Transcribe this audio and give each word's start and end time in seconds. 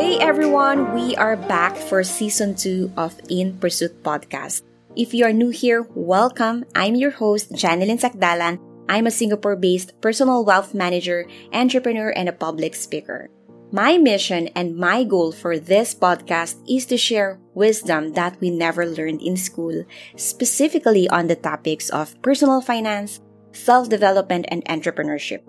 everyone. 0.00 0.92
We 0.92 1.16
are 1.16 1.36
back 1.36 1.76
for 1.76 2.04
season 2.04 2.54
two 2.54 2.92
of 2.96 3.14
In 3.30 3.56
Pursuit 3.56 4.02
podcast. 4.02 4.62
If 4.96 5.14
you 5.14 5.24
are 5.24 5.32
new 5.32 5.48
here, 5.48 5.88
welcome. 5.94 6.64
I'm 6.74 6.96
your 6.96 7.12
host, 7.12 7.52
Janilyn 7.52 7.96
Sacdalan. 7.96 8.60
I'm 8.88 9.06
a 9.06 9.10
Singapore 9.10 9.56
based 9.56 9.94
personal 10.00 10.44
wealth 10.44 10.74
manager, 10.74 11.24
entrepreneur, 11.52 12.10
and 12.10 12.28
a 12.28 12.36
public 12.36 12.74
speaker. 12.74 13.30
My 13.72 13.96
mission 13.96 14.48
and 14.52 14.76
my 14.76 15.04
goal 15.04 15.32
for 15.32 15.58
this 15.58 15.94
podcast 15.94 16.60
is 16.68 16.84
to 16.92 16.98
share 16.98 17.40
wisdom 17.54 18.12
that 18.12 18.36
we 18.40 18.50
never 18.50 18.84
learned 18.84 19.22
in 19.22 19.36
school, 19.36 19.84
specifically 20.16 21.08
on 21.08 21.26
the 21.26 21.36
topics 21.36 21.88
of 21.88 22.20
personal 22.20 22.60
finance, 22.60 23.20
self 23.52 23.88
development, 23.88 24.46
and 24.48 24.64
entrepreneurship. 24.66 25.40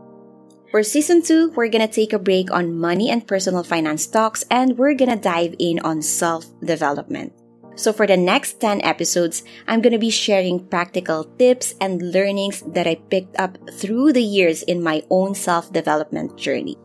For 0.70 0.84
season 0.84 1.24
two, 1.24 1.52
we're 1.56 1.72
gonna 1.72 1.88
take 1.88 2.12
a 2.12 2.20
break 2.20 2.52
on 2.52 2.76
money 2.76 3.10
and 3.10 3.26
personal 3.26 3.64
finance 3.64 4.06
talks, 4.06 4.44
and 4.52 4.78
we're 4.78 5.00
gonna 5.00 5.16
dive 5.16 5.56
in 5.60 5.80
on 5.80 6.02
self 6.02 6.44
development. 6.60 7.32
So 7.76 7.94
for 7.94 8.06
the 8.06 8.18
next 8.18 8.60
10 8.60 8.82
episodes, 8.84 9.44
I'm 9.68 9.80
gonna 9.80 9.98
be 9.98 10.10
sharing 10.10 10.68
practical 10.68 11.24
tips 11.40 11.76
and 11.80 12.12
learnings 12.12 12.64
that 12.74 12.86
I 12.86 13.00
picked 13.08 13.40
up 13.40 13.56
through 13.80 14.12
the 14.12 14.24
years 14.24 14.64
in 14.64 14.84
my 14.84 15.04
own 15.10 15.36
self 15.36 15.72
development 15.72 16.36
journey. 16.36 16.76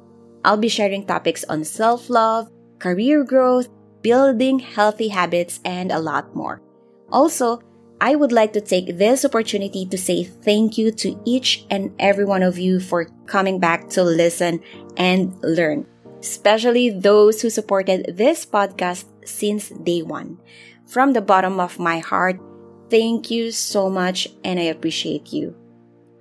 I'll 0.45 0.62
be 0.62 0.68
sharing 0.70 1.04
topics 1.04 1.42
on 1.51 1.64
self 1.64 2.09
love, 2.09 2.51
career 2.78 3.24
growth, 3.24 3.68
building 4.02 4.60
healthy 4.60 5.09
habits, 5.09 5.59
and 5.64 5.90
a 5.90 5.98
lot 5.98 6.37
more. 6.37 6.62
Also, 7.10 7.59
I 8.02 8.16
would 8.16 8.33
like 8.33 8.52
to 8.55 8.61
take 8.61 8.98
this 8.98 9.24
opportunity 9.24 9.87
to 9.87 9.97
say 9.97 10.24
thank 10.24 10.77
you 10.77 10.91
to 11.06 11.15
each 11.24 11.65
and 11.70 11.95
every 12.01 12.24
one 12.24 12.43
of 12.43 12.59
you 12.59 12.80
for 12.80 13.06
coming 13.27 13.60
back 13.60 13.90
to 13.90 14.02
listen 14.02 14.59
and 14.96 15.38
learn, 15.45 15.87
especially 16.18 16.91
those 16.91 17.41
who 17.41 17.49
supported 17.49 18.16
this 18.18 18.45
podcast 18.45 19.04
since 19.24 19.68
day 19.68 20.02
one. 20.02 20.38
From 20.85 21.13
the 21.13 21.23
bottom 21.23 21.60
of 21.60 21.79
my 21.79 22.01
heart, 22.01 22.41
thank 22.91 23.30
you 23.30 23.52
so 23.52 23.88
much 23.88 24.26
and 24.43 24.59
I 24.59 24.65
appreciate 24.65 25.32
you. 25.32 25.54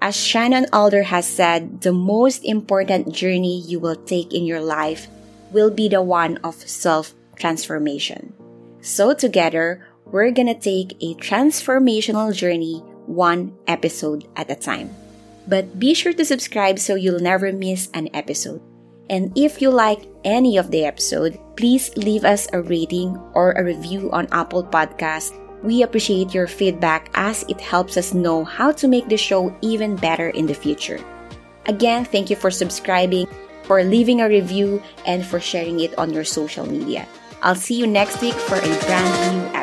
As 0.04 0.16
Shannon 0.16 0.68
Alder 0.72 1.02
has 1.10 1.26
said, 1.26 1.82
the 1.82 1.94
most 1.94 2.46
important 2.46 3.12
journey 3.12 3.60
you 3.60 3.80
will 3.80 3.98
take 3.98 4.36
in 4.36 4.46
your 4.46 4.62
life 4.62 5.08
will 5.50 5.72
be 5.72 5.90
the 5.90 6.04
one 6.04 6.38
of 6.44 6.54
self 6.54 7.16
transformation. 7.38 8.34
So, 8.82 9.14
together, 9.14 9.86
we're 10.06 10.32
gonna 10.32 10.58
take 10.58 10.98
a 11.02 11.16
transformational 11.16 12.34
journey 12.34 12.80
one 13.06 13.54
episode 13.68 14.28
at 14.36 14.52
a 14.52 14.56
time. 14.56 14.90
But 15.48 15.80
be 15.80 15.94
sure 15.94 16.14
to 16.14 16.26
subscribe 16.26 16.80
so 16.80 16.96
you'll 16.96 17.20
never 17.20 17.52
miss 17.52 17.90
an 17.94 18.10
episode. 18.14 18.62
And 19.10 19.36
if 19.36 19.62
you 19.62 19.70
like 19.70 20.08
any 20.24 20.58
of 20.58 20.72
the 20.72 20.86
episode, 20.86 21.38
please 21.58 21.96
leave 21.98 22.24
us 22.24 22.48
a 22.54 22.62
rating 22.62 23.18
or 23.34 23.52
a 23.54 23.64
review 23.64 24.10
on 24.12 24.28
Apple 24.32 24.64
Podcast 24.64 25.36
we 25.64 25.84
appreciate 25.84 26.34
your 26.34 26.48
feedback 26.48 27.10
as 27.14 27.44
it 27.48 27.62
helps 27.62 27.98
us 27.98 28.14
know 28.14 28.44
how 28.44 28.72
to 28.72 28.88
make 28.88 29.08
the 29.08 29.18
show 29.18 29.56
even 29.62 29.96
better 29.96 30.30
in 30.30 30.48
the 30.48 30.54
future. 30.54 31.00
Again, 31.68 32.06
thank 32.06 32.30
you 32.30 32.36
for 32.36 32.50
subscribing, 32.50 33.28
for 33.64 33.84
leaving 33.84 34.22
a 34.22 34.28
review, 34.28 34.82
and 35.06 35.24
for 35.26 35.40
sharing 35.40 35.80
it 35.80 35.98
on 35.98 36.14
your 36.14 36.24
social 36.24 36.66
media. 36.66 37.08
I'll 37.44 37.56
see 37.56 37.76
you 37.76 37.88
next 37.88 38.22
week 38.22 38.34
for 38.34 38.56
a 38.56 38.80
brand 38.86 39.36
new 39.36 39.46
episode. 39.50 39.61